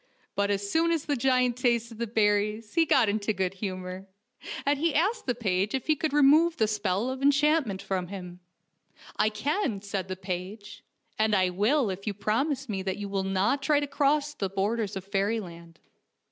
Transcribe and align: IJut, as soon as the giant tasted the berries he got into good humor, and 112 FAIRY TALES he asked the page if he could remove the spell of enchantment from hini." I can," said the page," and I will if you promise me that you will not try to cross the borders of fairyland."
IJut, 0.35 0.49
as 0.49 0.71
soon 0.71 0.91
as 0.91 1.05
the 1.05 1.15
giant 1.15 1.55
tasted 1.57 1.99
the 1.99 2.07
berries 2.07 2.73
he 2.73 2.87
got 2.87 3.07
into 3.07 3.31
good 3.33 3.53
humor, 3.53 4.07
and 4.65 4.79
112 4.79 4.79
FAIRY 4.79 4.81
TALES 4.81 4.95
he 4.95 4.99
asked 5.19 5.25
the 5.27 5.35
page 5.35 5.75
if 5.75 5.85
he 5.85 5.95
could 5.95 6.11
remove 6.11 6.57
the 6.57 6.67
spell 6.67 7.11
of 7.11 7.21
enchantment 7.21 7.83
from 7.83 8.07
hini." 8.07 8.39
I 9.17 9.29
can," 9.29 9.83
said 9.83 10.07
the 10.07 10.15
page," 10.15 10.83
and 11.19 11.35
I 11.35 11.51
will 11.51 11.91
if 11.91 12.07
you 12.07 12.15
promise 12.15 12.67
me 12.67 12.81
that 12.81 12.97
you 12.97 13.07
will 13.09 13.21
not 13.21 13.61
try 13.61 13.79
to 13.79 13.85
cross 13.85 14.33
the 14.33 14.49
borders 14.49 14.95
of 14.95 15.03
fairyland." 15.03 15.79